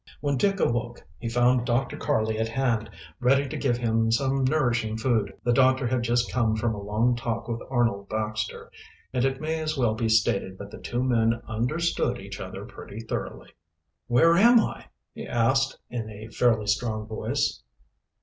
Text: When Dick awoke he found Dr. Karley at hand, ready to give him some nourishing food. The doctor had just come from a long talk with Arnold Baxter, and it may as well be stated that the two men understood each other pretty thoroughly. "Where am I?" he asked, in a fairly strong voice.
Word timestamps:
When 0.19 0.35
Dick 0.35 0.59
awoke 0.59 1.05
he 1.19 1.29
found 1.29 1.63
Dr. 1.67 1.95
Karley 1.95 2.39
at 2.39 2.47
hand, 2.49 2.89
ready 3.19 3.47
to 3.47 3.55
give 3.55 3.77
him 3.77 4.09
some 4.11 4.43
nourishing 4.43 4.97
food. 4.97 5.31
The 5.43 5.53
doctor 5.53 5.85
had 5.85 6.01
just 6.01 6.31
come 6.31 6.55
from 6.55 6.73
a 6.73 6.81
long 6.81 7.15
talk 7.15 7.47
with 7.47 7.61
Arnold 7.69 8.09
Baxter, 8.09 8.71
and 9.13 9.23
it 9.23 9.39
may 9.39 9.59
as 9.61 9.77
well 9.77 9.93
be 9.93 10.09
stated 10.09 10.57
that 10.57 10.71
the 10.71 10.79
two 10.81 11.03
men 11.03 11.39
understood 11.47 12.17
each 12.19 12.39
other 12.39 12.65
pretty 12.65 13.01
thoroughly. 13.01 13.51
"Where 14.07 14.35
am 14.37 14.59
I?" 14.59 14.87
he 15.13 15.27
asked, 15.27 15.77
in 15.91 16.09
a 16.09 16.29
fairly 16.29 16.65
strong 16.65 17.05
voice. 17.05 17.61